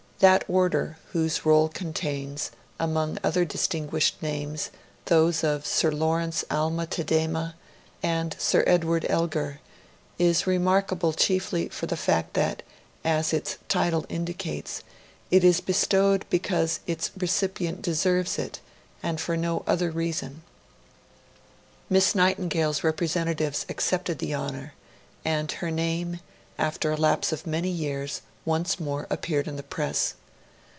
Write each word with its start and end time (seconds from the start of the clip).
That 0.21 0.45
Order, 0.47 0.97
whose 1.13 1.47
roll 1.47 1.67
contains, 1.67 2.51
among 2.79 3.17
other 3.23 3.43
distinguished 3.43 4.21
names, 4.21 4.69
those 5.05 5.43
of 5.43 5.65
Sir 5.65 5.89
Lawrence 5.89 6.45
Alma 6.51 6.85
Tadema 6.85 7.55
and 8.03 8.35
Sir 8.37 8.63
Edward 8.67 9.03
Elgar, 9.09 9.61
is 10.19 10.45
remarkable 10.45 11.11
chiefly 11.13 11.69
for 11.69 11.87
the 11.87 11.97
fact 11.97 12.35
that, 12.35 12.61
as 13.03 13.33
its 13.33 13.57
title 13.67 14.05
indicates, 14.09 14.83
it 15.31 15.43
is 15.43 15.59
bestowed 15.59 16.23
because 16.29 16.81
its 16.85 17.09
recipient 17.17 17.81
deserves 17.81 18.37
it, 18.37 18.59
and 19.01 19.19
for 19.19 19.35
no 19.35 19.63
other 19.65 19.89
reason. 19.89 20.43
Miss 21.89 22.13
Nightingale's 22.13 22.83
representatives 22.83 23.65
accepted 23.69 24.19
the 24.19 24.35
honour, 24.35 24.75
and 25.25 25.51
her 25.53 25.71
name, 25.71 26.19
after 26.59 26.91
a 26.91 26.95
lapse 26.97 27.31
of 27.31 27.47
many 27.47 27.69
years, 27.71 28.21
once 28.43 28.79
more 28.79 29.05
appeared 29.11 29.47
in 29.47 29.55
the 29.55 29.61
Press. 29.61 30.15